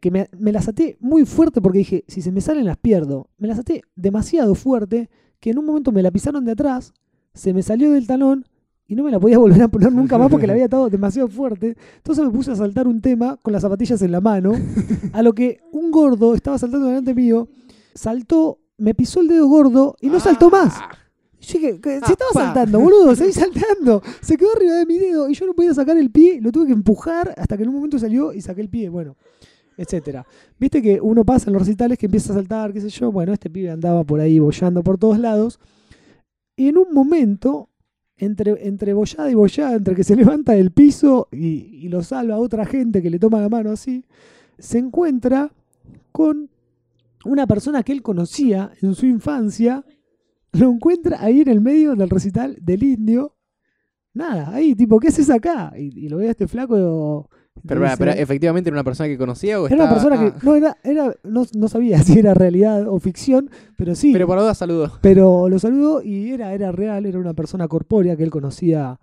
[0.00, 3.28] Que me, me las até muy fuerte porque dije, si se me salen las pierdo.
[3.38, 6.92] Me las até demasiado fuerte que en un momento me la pisaron de atrás,
[7.34, 8.44] se me salió del talón
[8.86, 11.28] y no me la podía volver a poner nunca más porque la había atado demasiado
[11.28, 11.76] fuerte.
[11.96, 14.52] Entonces me puse a saltar un tema con las zapatillas en la mano,
[15.12, 17.48] a lo que un gordo estaba saltando delante mío,
[17.94, 20.74] saltó, me pisó el dedo gordo y no saltó más.
[20.78, 20.90] Ah,
[21.40, 24.02] Yo dije, se estaba saltando, boludo, seguí saltando.
[24.20, 26.66] Se quedó arriba de mi dedo y yo no podía sacar el pie, lo tuve
[26.66, 29.16] que empujar hasta que en un momento salió y saqué el pie, bueno,
[29.78, 30.26] etcétera.
[30.58, 33.32] Viste que uno pasa en los recitales que empieza a saltar, qué sé yo, bueno,
[33.32, 35.60] este pibe andaba por ahí bollando por todos lados.
[36.56, 37.70] Y en un momento,
[38.16, 42.38] entre, entre bollada y bollada, entre que se levanta del piso y, lo salva a
[42.38, 44.04] otra gente que le toma la mano así,
[44.58, 45.52] se encuentra
[46.10, 46.50] con
[47.24, 49.84] una persona que él conocía en su infancia,
[50.52, 53.36] lo encuentra ahí en el medio del recital del indio.
[54.12, 55.72] Nada, ahí, tipo, ¿qué haces acá?
[55.78, 57.30] Y, y lo ve a este flaco.
[57.66, 60.38] Pero, dice- pero, efectivamente era una persona que conocía o era una estaba- persona ah,
[60.40, 64.12] que no, era, era, no, no sabía si era realidad o ficción, pero sí.
[64.12, 64.92] Pero por duda saludó.
[65.00, 68.98] Pero lo saludó y era, era real, era una persona corpórea que él conocía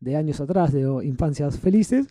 [0.00, 2.06] de años atrás, de infancias felices,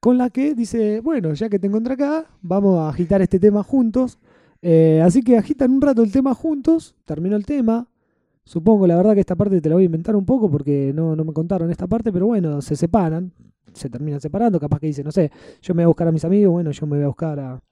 [0.00, 3.62] con la que dice, bueno, ya que te encontré acá, vamos a agitar este tema
[3.62, 4.18] juntos.
[4.62, 7.86] Eh, así que agitan un rato el tema juntos, terminó el tema.
[8.50, 11.14] Supongo, la verdad que esta parte te la voy a inventar un poco porque no,
[11.14, 13.32] no me contaron esta parte, pero bueno, se separan,
[13.72, 15.30] se terminan separando, capaz que dice, no sé,
[15.62, 17.62] yo me voy a buscar a mis amigos, bueno, yo me voy a buscar a,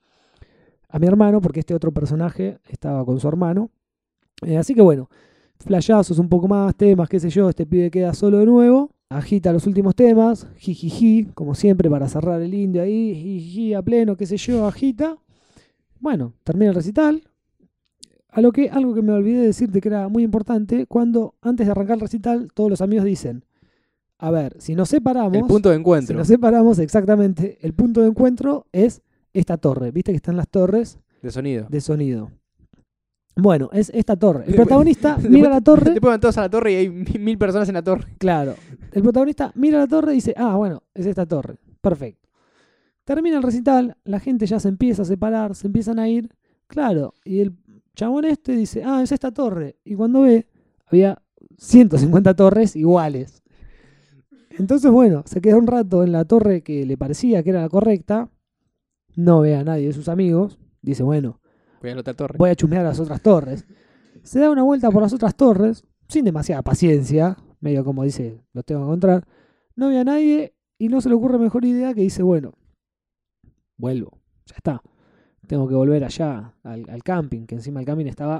[0.87, 3.71] a mi hermano, porque este otro personaje estaba con su hermano.
[4.41, 5.09] Eh, así que bueno,
[5.57, 9.51] flashazos un poco más, temas, qué sé yo, este pibe queda solo de nuevo, agita
[9.51, 14.25] los últimos temas, jijiji, como siempre para cerrar el indio ahí, jijiji a pleno, qué
[14.25, 15.17] sé yo, agita.
[15.99, 17.28] Bueno, termina el recital.
[18.31, 21.65] A lo que algo que me olvidé de decirte que era muy importante, cuando antes
[21.65, 23.43] de arrancar el recital, todos los amigos dicen,
[24.19, 26.17] a ver, si nos separamos, El punto de si encuentro.
[26.17, 29.01] nos separamos exactamente, el punto de encuentro es
[29.33, 31.67] esta torre, viste que están las torres De sonido.
[31.69, 32.31] de sonido.
[33.35, 34.43] Bueno, es esta torre.
[34.47, 37.69] El protagonista mira la torre, Después van todos a la torre y hay mil personas
[37.69, 38.05] en la torre.
[38.17, 38.55] claro.
[38.91, 41.57] El protagonista mira la torre y dice, ah, bueno, es esta torre.
[41.79, 42.27] Perfecto.
[43.05, 46.29] Termina el recital, la gente ya se empieza a separar, se empiezan a ir.
[46.67, 47.53] Claro, y el
[47.99, 49.77] chabón este dice, ah, es esta torre.
[49.83, 50.47] Y cuando ve,
[50.85, 51.21] había
[51.57, 53.43] 150 torres iguales.
[54.51, 57.69] Entonces, bueno, se queda un rato en la torre que le parecía que era la
[57.69, 58.29] correcta.
[59.17, 60.59] No ve a nadie de sus amigos.
[60.81, 61.41] Dice, bueno,
[61.81, 62.37] Voy a la otra torre.
[62.37, 63.65] voy a chusmear las otras torres.
[64.23, 68.63] Se da una vuelta por las otras torres, sin demasiada paciencia, medio como dice, los
[68.63, 69.27] tengo que encontrar.
[69.75, 72.53] No ve a nadie y no se le ocurre mejor idea que dice, bueno,
[73.77, 74.81] vuelvo, ya está.
[75.49, 78.39] Tengo que volver allá al, camping, que encima el camping estaba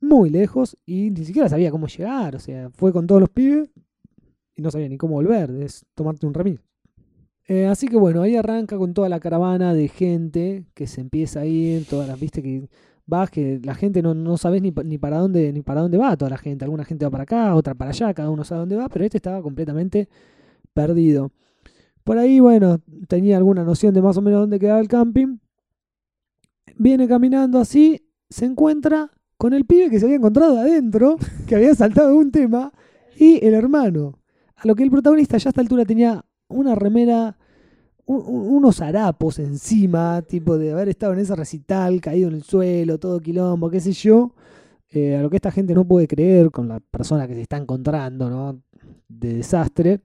[0.00, 2.34] muy lejos y ni siquiera sabía cómo llegar.
[2.34, 3.70] O sea, fue con todos los pibes
[4.56, 6.58] y no sabía ni cómo volver, es tomarte un remis.
[7.46, 11.42] Eh, así que bueno, ahí arranca con toda la caravana de gente que se empieza
[11.42, 12.68] a ir, todas las, viste que
[13.06, 16.16] vas, que la gente no, no sabes ni, ni para dónde ni para dónde va
[16.16, 16.64] toda la gente.
[16.64, 19.18] Alguna gente va para acá, otra para allá, cada uno sabe dónde va, pero este
[19.18, 20.08] estaba completamente
[20.74, 21.30] perdido.
[22.02, 25.38] Por ahí, bueno, tenía alguna noción de más o menos dónde quedaba el camping.
[26.76, 31.74] Viene caminando así, se encuentra con el pibe que se había encontrado adentro, que había
[31.74, 32.72] saltado un tema,
[33.18, 34.18] y el hermano.
[34.56, 37.36] A lo que el protagonista ya a esta altura tenía una remera,
[38.06, 42.42] un- un- unos harapos encima, tipo de haber estado en ese recital, caído en el
[42.42, 44.34] suelo, todo quilombo, qué sé yo.
[44.90, 47.56] Eh, a lo que esta gente no puede creer con la persona que se está
[47.56, 48.62] encontrando, ¿no?
[49.08, 50.00] De desastre.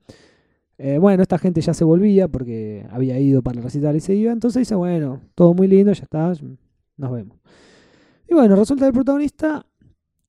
[0.83, 4.15] Eh, bueno, esta gente ya se volvía porque había ido para el recital y se
[4.15, 4.31] iba.
[4.31, 6.33] Entonces dice, bueno, todo muy lindo, ya está,
[6.97, 7.37] nos vemos.
[8.27, 9.63] Y bueno, resulta que el protagonista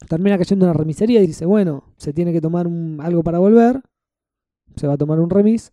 [0.06, 3.80] termina cayendo en una remisería y dice, bueno, se tiene que tomar algo para volver.
[4.76, 5.72] Se va a tomar un remis.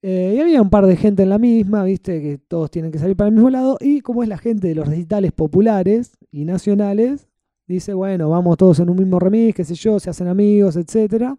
[0.00, 2.98] Eh, y había un par de gente en la misma, viste, que todos tienen que
[2.98, 3.76] salir para el mismo lado.
[3.78, 7.28] Y como es la gente de los recitales populares y nacionales,
[7.66, 11.36] dice, bueno, vamos todos en un mismo remis, qué sé yo, se hacen amigos, etcétera.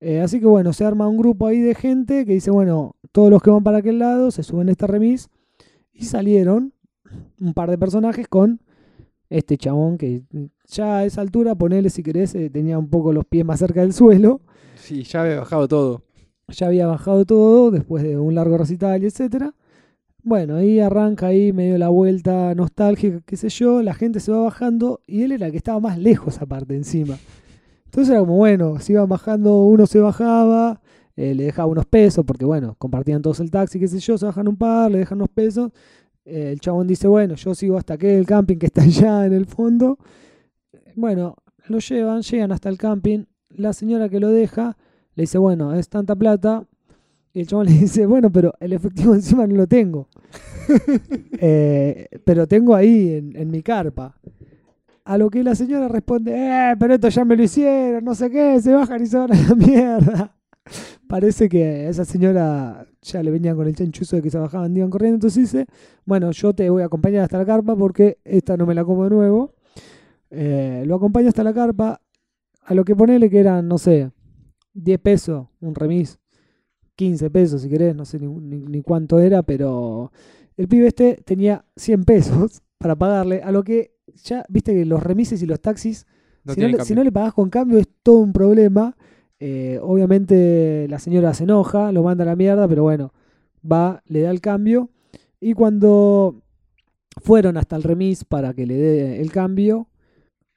[0.00, 3.30] Eh, así que bueno, se arma un grupo ahí de gente que dice, bueno, todos
[3.30, 5.28] los que van para aquel lado se suben a este remis.
[5.92, 6.74] Y salieron
[7.40, 8.60] un par de personajes con
[9.30, 10.22] este chabón que
[10.66, 13.80] ya a esa altura, ponele si querés, eh, tenía un poco los pies más cerca
[13.80, 14.40] del suelo.
[14.76, 16.02] Sí, ya había bajado todo.
[16.48, 19.54] Ya había bajado todo después de un largo recital y etcétera.
[20.22, 24.42] Bueno, ahí arranca ahí medio la vuelta nostálgica, qué sé yo, la gente se va
[24.42, 27.16] bajando y él era el que estaba más lejos aparte encima.
[27.96, 30.82] Entonces era como, bueno, se iban bajando, uno se bajaba,
[31.16, 34.26] eh, le dejaba unos pesos, porque bueno, compartían todos el taxi, qué sé yo, se
[34.26, 35.72] bajan un par, le dejan unos pesos.
[36.26, 39.46] Eh, el chabón dice, bueno, yo sigo hasta aquel camping que está allá en el
[39.46, 39.96] fondo.
[40.94, 41.36] Bueno,
[41.68, 43.24] lo llevan, llegan hasta el camping.
[43.48, 44.76] La señora que lo deja
[45.14, 46.66] le dice, bueno, es tanta plata.
[47.32, 50.10] Y el chabón le dice, bueno, pero el efectivo encima no lo tengo.
[51.40, 54.20] Eh, pero tengo ahí en, en mi carpa.
[55.06, 58.28] A lo que la señora responde, eh, pero esto ya me lo hicieron, no sé
[58.28, 60.36] qué, se bajan y se van a la mierda.
[61.06, 64.90] Parece que esa señora ya le venían con el chanchuzo de que se bajaban, iban
[64.90, 65.14] corriendo.
[65.14, 65.66] Entonces dice,
[66.04, 69.04] bueno, yo te voy a acompañar hasta la carpa porque esta no me la como
[69.04, 69.54] de nuevo.
[70.30, 72.00] Eh, lo acompaña hasta la carpa.
[72.64, 74.10] A lo que ponele que eran, no sé,
[74.74, 76.18] 10 pesos, un remis,
[76.96, 80.10] 15 pesos si querés, no sé ni, ni- ni cuánto era, pero
[80.56, 85.02] el pibe este tenía 100 pesos para pagarle, a lo que ya, viste que los
[85.02, 86.06] remises y los taxis,
[86.44, 88.96] No si, no le pagás con cambio es todo un problema.
[89.38, 93.12] Eh, obviamente la señora se enoja, lo manda a la mierda, pero bueno,
[93.70, 94.90] va, le da el cambio.
[95.40, 96.42] Y cuando
[97.22, 99.88] fueron hasta el remis para que le dé el cambio.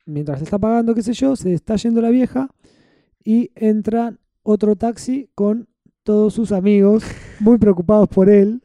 [0.06, 2.50] Mientras está pagando, qué sé yo, se está yendo la vieja
[3.24, 5.68] y entra otro taxi con
[6.04, 7.04] todos sus amigos,
[7.40, 8.64] muy preocupados por él,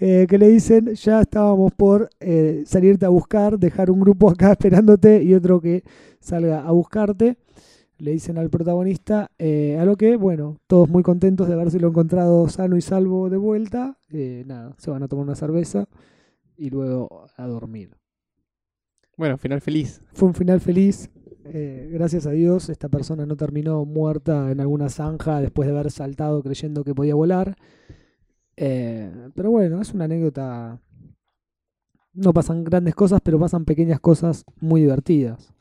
[0.00, 4.52] eh, que le dicen, ya estábamos por eh, salirte a buscar, dejar un grupo acá
[4.52, 5.82] esperándote y otro que
[6.20, 7.36] salga a buscarte.
[7.98, 12.48] Le dicen al protagonista, eh, a lo que, bueno, todos muy contentos de habérselo encontrado
[12.48, 13.98] sano y salvo de vuelta.
[14.46, 15.88] nada, se van a tomar una cerveza
[16.56, 17.90] y luego a dormir.
[19.16, 20.00] Bueno, final feliz.
[20.12, 21.10] Fue un final feliz.
[21.44, 25.90] eh, gracias a Dios, esta persona no terminó muerta en alguna zanja después de haber
[25.90, 27.56] saltado creyendo que podía volar.
[28.60, 30.80] Eh, pero bueno, es una anécdota.
[32.12, 35.52] No pasan grandes cosas, pero pasan pequeñas cosas muy divertidas.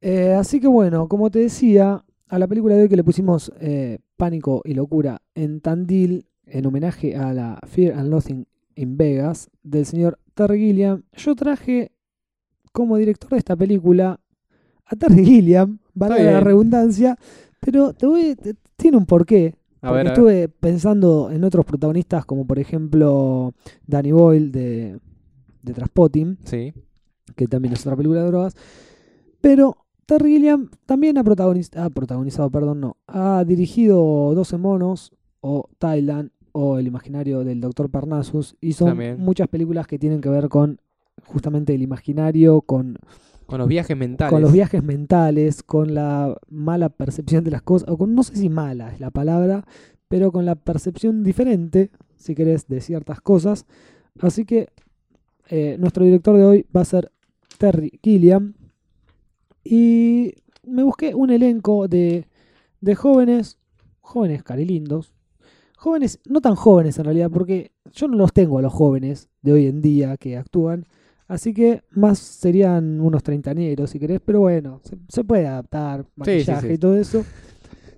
[0.00, 3.52] Eh, así que bueno, como te decía, a la película de hoy que le pusimos
[3.60, 9.50] eh, Pánico y Locura en Tandil, en homenaje a la Fear and Loathing in Vegas,
[9.62, 11.92] del señor Terry Gilliam, yo traje
[12.72, 14.20] como director de esta película
[14.86, 17.16] a Terry Gilliam, vale la redundancia,
[17.60, 19.54] pero te voy, te- tiene un porqué.
[19.82, 20.12] A Porque ver, a ver.
[20.12, 23.52] estuve pensando en otros protagonistas, como por ejemplo
[23.86, 24.98] Danny Boyle de,
[25.62, 26.72] de Traspotting, Sí.
[27.36, 28.54] que también es otra película de drogas.
[29.40, 35.68] Pero Terry Gilliam también ha, protagoniz- ha protagonizado, perdón, no, ha dirigido 12 monos, o
[35.78, 37.90] Thailand, o El imaginario del Dr.
[37.90, 39.18] Parnassus, y son También.
[39.18, 40.80] muchas películas que tienen que ver con
[41.26, 42.98] justamente el imaginario, con
[43.52, 44.32] Con los viajes mentales.
[44.32, 48.34] con los viajes mentales, con la mala percepción de las cosas, o con, no sé
[48.36, 49.66] si mala es la palabra,
[50.08, 53.66] pero con la percepción diferente, si querés, de ciertas cosas.
[54.20, 54.68] Así que
[55.48, 57.12] eh, nuestro director de hoy va a ser
[57.58, 58.54] Terry Gilliam.
[59.64, 60.34] Y
[60.66, 62.26] me busqué un elenco de,
[62.80, 63.58] de jóvenes,
[64.00, 65.12] jóvenes carilindos,
[65.76, 69.52] jóvenes, no tan jóvenes en realidad, porque yo no los tengo a los jóvenes de
[69.52, 70.86] hoy en día que actúan.
[71.32, 76.10] Así que más serían unos treintañeros, si querés, pero bueno, se, se puede adaptar, sí,
[76.16, 76.74] maquillaje sí.
[76.74, 77.24] y todo eso.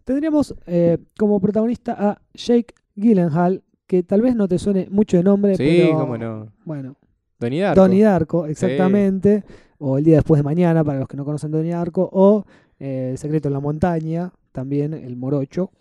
[0.05, 5.25] Tendríamos eh, como protagonista a Jake Gyllenhaal, que tal vez no te suene mucho de
[5.25, 6.53] nombre, Sí, pero cómo no.
[6.65, 6.95] bueno,
[7.41, 7.81] Donnie Darko.
[7.81, 9.43] Donnie Darko, exactamente,
[9.79, 12.45] o El día después de mañana, para los que no conocen Donnie Darko, o
[12.79, 15.73] eh, El secreto en la montaña, también el morocho.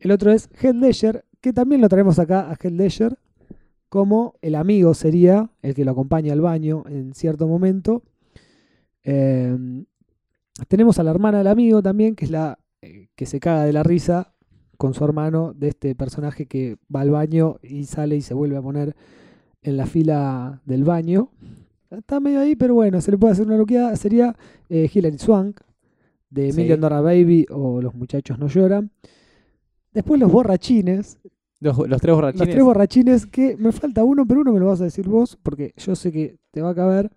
[0.00, 3.16] El otro es Heath Ledger, que también lo traemos acá a Heath Ledger,
[3.88, 8.02] como el amigo sería, el que lo acompaña al baño en cierto momento.
[9.04, 9.56] Eh,
[10.68, 13.72] tenemos a la hermana del amigo también, que es la eh, que se caga de
[13.72, 14.32] la risa
[14.76, 18.56] con su hermano de este personaje que va al baño y sale y se vuelve
[18.56, 18.94] a poner
[19.62, 21.30] en la fila del baño.
[21.90, 23.96] Está medio ahí, pero bueno, se le puede hacer una loqueada.
[23.96, 24.36] Sería
[24.68, 25.60] eh, Hilary Swank,
[26.30, 26.60] de Sí.
[26.60, 28.90] Million Dollar Baby o Los muchachos no lloran.
[29.92, 31.18] Después los borrachines,
[31.60, 32.46] Los, los tres borrachines.
[32.46, 35.36] los tres borrachines, que me falta uno, pero uno me lo vas a decir vos,
[35.42, 37.10] porque yo sé que te va a caber.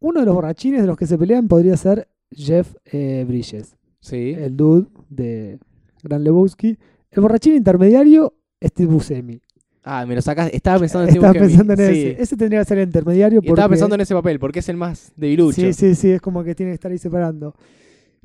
[0.00, 4.34] Uno de los borrachines de los que se pelean podría ser Jeff eh, Bridges, Sí.
[4.36, 5.58] el dude de
[6.02, 6.76] Gran Lebowski.
[7.10, 9.40] El borrachín intermediario, Steve Buscemi.
[9.82, 10.50] Ah, me lo sacas.
[10.52, 11.56] Estaba pensando en Steve Estaba Buscemi.
[11.66, 12.00] pensando en Sí.
[12.10, 12.22] ese.
[12.22, 13.40] Ese tendría que ser el intermediario.
[13.42, 15.54] Y estaba porque- pensando en ese papel, porque es el más debilucho.
[15.60, 17.54] Sí, sí, sí, es como que tiene que estar ahí separando.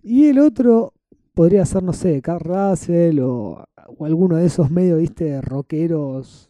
[0.01, 0.93] Y el otro
[1.33, 3.63] podría ser, no sé, Carl Russell o,
[3.97, 6.49] o alguno de esos medio, viste, rockeros.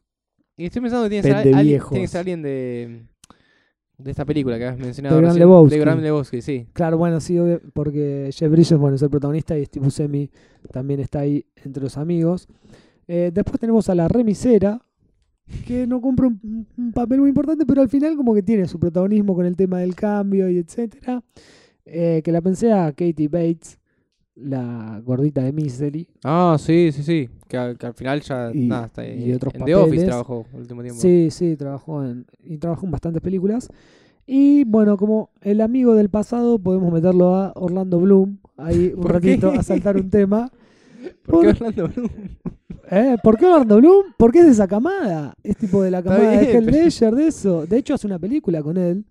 [0.57, 1.81] Y estoy pensando que tiene que, ser Pende alguien,
[2.15, 3.03] alguien de,
[3.97, 5.15] de esta película que habías mencionado.
[5.15, 5.39] De Gran.
[5.39, 5.75] Lebowski.
[5.75, 6.67] De Gran Lebowski, sí.
[6.73, 7.37] Claro, bueno, sí,
[7.73, 10.29] porque Jeff Bridges, bueno, es el protagonista y Steve Buscemi
[10.71, 12.47] también está ahí entre los amigos.
[13.07, 14.81] Eh, después tenemos a la remisera,
[15.65, 18.79] que no cumple un, un papel muy importante, pero al final como que tiene su
[18.79, 21.23] protagonismo con el tema del cambio y etcétera.
[21.91, 23.78] Eh, que la pensé a Katie Bates,
[24.35, 26.07] la gordita de Misery.
[26.23, 27.29] Ah, sí, sí, sí.
[27.47, 28.51] Que, al- que al final ya.
[28.53, 30.05] Y- nada, está y otros en The Office papeles.
[30.07, 31.01] trabajó el último tiempo.
[31.01, 33.69] Sí, sí, trabajó en, y trabajó en bastantes películas.
[34.25, 39.13] Y bueno, como el amigo del pasado, podemos meterlo a Orlando Bloom, ahí un ¿Por
[39.13, 39.57] ratito qué?
[39.57, 40.51] a saltar un tema.
[41.25, 42.09] ¿Por qué Orlando Bloom?
[42.91, 43.17] ¿Eh?
[43.23, 44.05] ¿Por qué Orlando Bloom?
[44.17, 45.35] Porque es de esa camada.
[45.43, 47.65] Es tipo de la camada de bien, pero- Ledger, de eso.
[47.65, 49.05] De hecho, hace una película con él,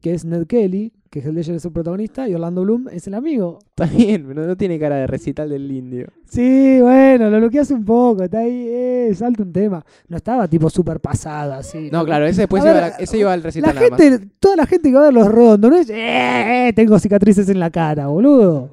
[0.00, 3.14] que es Ned Kelly, que Heath Ledger es el protagonista, y Orlando Bloom es el
[3.14, 3.60] amigo.
[3.68, 6.08] Está bien, pero no tiene cara de recital del indio.
[6.26, 9.84] Sí, bueno, lo que hace un poco, está ahí, eh, salta un tema.
[10.08, 11.88] No estaba tipo súper pasado así.
[11.92, 14.00] No, claro, ese después A iba, ver, a la- ese iba al La recital más.
[14.00, 16.98] gente, toda la gente que va a ver los redondos, no es, eh, eh, tengo
[16.98, 18.70] cicatrices en la cara, boludo.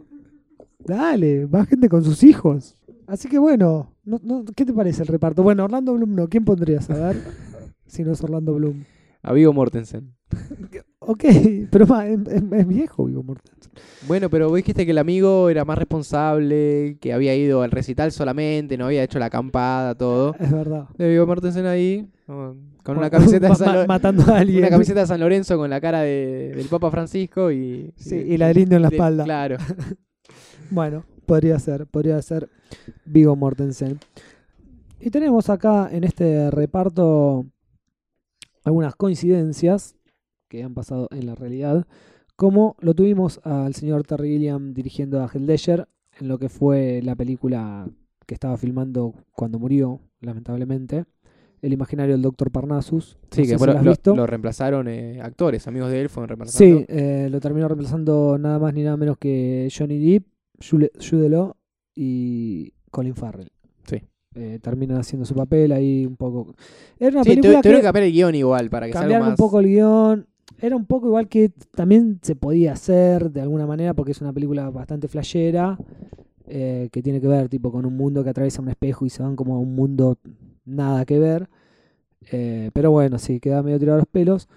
[0.83, 2.75] Dale, va gente con sus hijos.
[3.05, 5.43] Así que bueno, no, no, ¿qué te parece el reparto?
[5.43, 7.17] Bueno, Orlando Bloom no, ¿quién pondrías a ver?
[7.85, 8.83] si no es Orlando Bloom.
[9.21, 10.15] A Vigo Mortensen.
[11.11, 11.23] ok,
[11.71, 13.71] pero ma, es, es- es viejo Vigo Mortensen.
[14.07, 18.11] Bueno, pero vos dijiste que el amigo era más responsable, que había ido al recital
[18.11, 20.35] solamente, no había hecho la acampada, todo.
[20.39, 20.87] Es verdad.
[20.97, 24.59] Le vio Mortensen ahí, con una camiseta de San matando a alguien.
[24.59, 28.37] una camiseta de San Lorenzo con la cara de- del Papa Francisco y, Sí, y
[28.37, 29.23] la del indio en la de- espalda.
[29.23, 29.57] Claro.
[30.73, 32.49] Bueno, podría ser, podría ser
[33.05, 33.99] Vigo Mortensen.
[35.01, 37.45] Y tenemos acá en este reparto
[38.63, 39.95] algunas coincidencias
[40.51, 41.87] que han pasado en la realidad,
[42.35, 45.87] como lo tuvimos al señor Terry Gilliam dirigiendo a Heath Ledger
[46.19, 47.87] en lo que fue la película
[48.27, 51.05] que estaba filmando cuando murió, lamentablemente,
[51.61, 53.17] El imaginario del Doctor Parnassus.
[53.29, 54.15] Sí, No que si lo, visto.
[54.15, 56.79] lo reemplazaron eh, actores, amigos de él fueron reemplazando.
[56.79, 60.25] Sí, eh, lo terminó reemplazando nada más ni nada menos que Johnny Depp,
[60.59, 61.53] Jude Law
[61.95, 63.51] y Colin Farrell.
[63.83, 64.01] Sí.
[64.33, 66.53] Eh, terminan haciendo su papel ahí un poco.
[66.97, 69.35] Era una Sí, película tuvieron que que cambiar el guion igual para que cambiaron un
[69.35, 70.27] poco el guion.
[70.61, 74.31] Era un poco igual que también se podía hacer de alguna manera porque es una
[74.31, 75.77] película bastante flashera
[76.47, 79.23] eh, que tiene que ver tipo con un mundo que atraviesa un espejo y se
[79.23, 80.17] van como a un mundo
[80.65, 81.49] nada que ver.
[82.31, 84.47] Eh, pero bueno, sí, queda medio tirado a los pelos.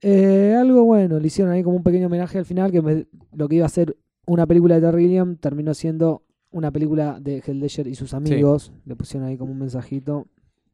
[0.00, 3.48] Eh, algo bueno, le hicieron ahí como un pequeño homenaje al final, que me- lo
[3.48, 7.48] que iba a ser una película de Terry Gilliam terminó siendo una película de Heath
[7.56, 8.72] Ledger y sus amigos.
[8.86, 10.26] Le pusieron ahí como un mensajito.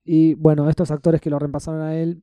[0.05, 2.23] Y bueno, estos actores que lo reemplazaron a él,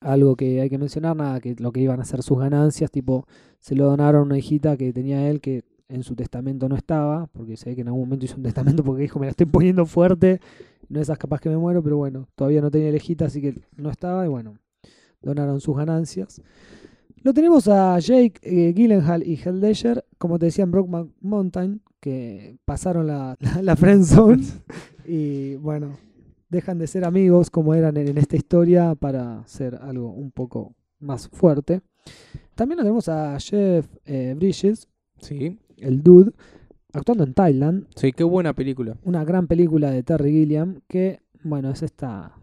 [0.00, 3.26] algo que hay que mencionar, nada, que lo que iban a ser sus ganancias, tipo,
[3.58, 7.26] se lo donaron a una hijita que tenía él que en su testamento no estaba,
[7.26, 9.84] porque sé que en algún momento hizo un testamento porque dijo, me la estoy poniendo
[9.86, 10.40] fuerte,
[10.88, 13.60] no esas capaz que me muero, pero bueno, todavía no tenía la hijita, así que
[13.76, 14.54] no estaba, y bueno,
[15.20, 16.40] donaron sus ganancias.
[17.22, 21.82] Lo tenemos a Jake eh, Gyllenhaal y Heath Ledger, como te decía en Brokeback Mountain,
[22.00, 24.42] que pasaron la, la, la friend zone
[25.06, 25.98] y bueno,
[26.50, 31.28] dejan de ser amigos como eran en, esta historia para ser algo un poco más
[31.28, 31.80] fuerte.
[32.54, 34.88] También lo tenemos a Jeff eh, Bridges,
[35.20, 36.32] Sí, el dude,
[36.92, 38.96] actuando en Thailand, sí, qué buena película.
[39.04, 42.38] una gran película de Terry Gilliam que, bueno, es esta,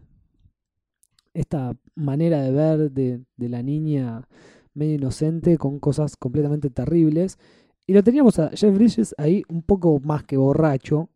[1.33, 4.27] esta manera de ver de, de la niña
[4.75, 7.39] medio inocente con cosas completamente terribles.
[7.87, 11.09] Y lo teníamos a Jeff Bridges ahí un poco más que borracho,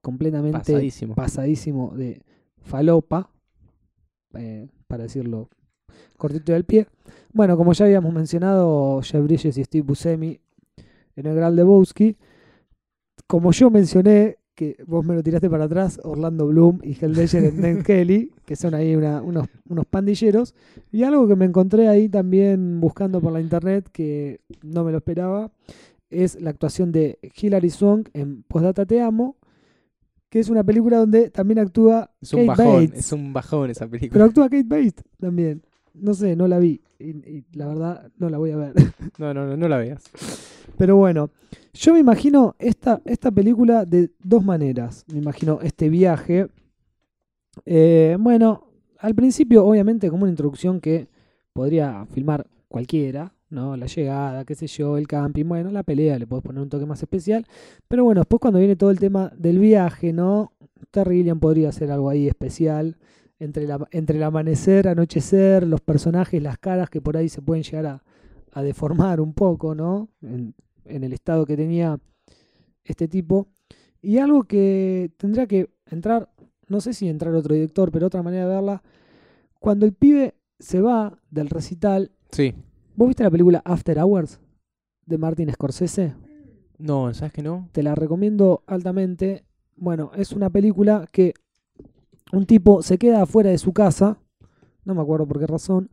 [0.00, 1.14] completamente Pasadísimo.
[1.14, 2.22] pasadísimo de
[2.62, 3.30] falopa,
[4.34, 5.48] eh, para decirlo
[6.16, 6.86] cortito del pie.
[7.32, 10.40] Bueno, como ya habíamos mencionado, Jeff Bridges y Steve Buscemi
[11.16, 12.16] en el Gran Lebowski.
[13.26, 17.60] Como yo mencioné, que vos me lo tiraste para atrás, Orlando Bloom y Hell en
[17.60, 20.54] Ned Kelly, que son ahí una- unos, unos pandilleros.
[20.92, 24.98] Y algo que me encontré ahí también buscando por la internet, que no me lo
[24.98, 25.50] esperaba,
[26.10, 29.36] es la actuación de Hilary Swank en Postdata Te Amo,
[30.30, 32.98] que es una película donde también actúa Es un Kate bajón, Bates.
[32.98, 34.12] es un bajón esa película.
[34.12, 35.62] Pero actúa Kate Bates también.
[35.92, 36.80] No sé, no la vi.
[36.98, 38.72] Y, y la verdad, no la voy a ver.
[39.18, 40.02] No, no, no, no la veas.
[40.78, 41.30] Pero bueno,
[41.74, 45.04] yo me imagino esta, esta película de dos maneras.
[45.12, 46.46] Me imagino este viaje.
[47.66, 48.66] Eh, bueno,
[48.98, 51.08] al principio, obviamente, como una introducción que
[51.52, 53.76] podría filmar cualquiera, ¿no?
[53.76, 56.86] La llegada, qué sé yo, el camping, bueno, la pelea, le podés poner un toque
[56.86, 57.46] más especial.
[57.88, 60.52] Pero bueno, después cuando viene todo el tema del viaje, ¿no?
[60.90, 62.96] Terry Gilliam podría hacer algo ahí especial.
[63.38, 67.62] Entre, la, entre el amanecer, anochecer, los personajes, las caras que por ahí se pueden
[67.62, 68.02] llegar a,
[68.52, 70.10] a deformar un poco, ¿no?
[70.22, 71.98] En, en el estado que tenía
[72.84, 73.48] este tipo.
[74.02, 76.28] Y algo que tendría que entrar,
[76.68, 78.82] no sé si entrar otro director, pero otra manera de verla.
[79.58, 82.54] Cuando el pibe se va del recital, Sí.
[83.00, 84.40] ¿Vos viste la película After Hours
[85.06, 86.12] de Martin Scorsese?
[86.76, 87.70] No, ¿sabes que no?
[87.72, 89.46] Te la recomiendo altamente.
[89.74, 91.32] Bueno, es una película que
[92.30, 94.18] un tipo se queda afuera de su casa,
[94.84, 95.88] no me acuerdo por qué razón,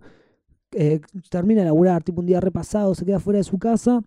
[0.74, 4.02] eh, termina de laburar, tipo un día repasado, se queda fuera de su casa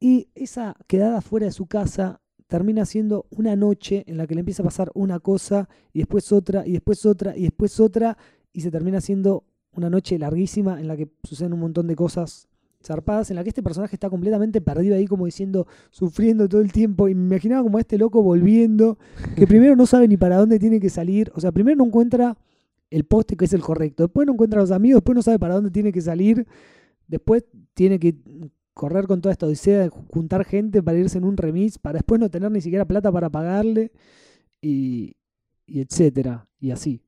[0.00, 4.40] y esa quedada fuera de su casa termina siendo una noche en la que le
[4.40, 8.18] empieza a pasar una cosa y después otra y después otra y después otra
[8.52, 9.44] y se termina siendo
[9.76, 12.48] una noche larguísima en la que suceden un montón de cosas
[12.86, 16.72] zarpadas, en la que este personaje está completamente perdido ahí como diciendo, sufriendo todo el
[16.72, 18.98] tiempo y me imaginaba como a este loco volviendo,
[19.36, 22.36] que primero no sabe ni para dónde tiene que salir, o sea, primero no encuentra
[22.90, 25.38] el poste que es el correcto, después no encuentra a los amigos, después no sabe
[25.38, 26.46] para dónde tiene que salir,
[27.08, 27.44] después
[27.74, 28.16] tiene que
[28.72, 32.20] correr con toda esta odisea de juntar gente para irse en un remis, para después
[32.20, 33.90] no tener ni siquiera plata para pagarle,
[34.60, 35.16] y,
[35.66, 37.05] y etcétera, y así.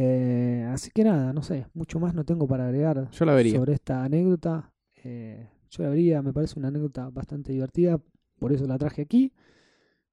[0.00, 3.56] Eh, así que nada, no sé, mucho más no tengo para agregar Yo la vería.
[3.56, 4.70] sobre esta anécdota.
[5.02, 7.98] Eh, yo la vería, me parece una anécdota bastante divertida,
[8.38, 9.32] por eso la traje aquí.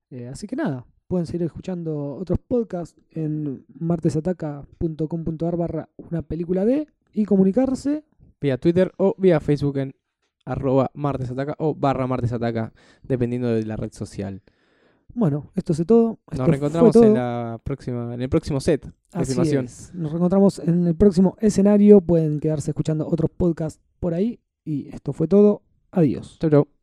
[0.10, 6.88] Eh, así que nada, pueden seguir escuchando otros podcasts en martesataca.com.ar barra una película de
[7.14, 8.04] y comunicarse
[8.42, 9.96] vía Twitter o vía Facebook en
[10.46, 12.74] arroba martesataca o barra martesataca,
[13.04, 14.42] dependiendo de la red social.
[15.16, 16.20] Bueno, esto es todo.
[16.30, 17.06] Esto Nos reencontramos todo.
[17.06, 19.92] en, la próxima, en el próximo set Así es.
[19.96, 22.02] Nos reencontramos en el próximo escenario.
[22.02, 24.42] Pueden quedarse escuchando otros podcasts por ahí.
[24.66, 25.62] Y esto fue todo.
[25.92, 26.38] Adiós.
[26.40, 26.75] Chau, chau.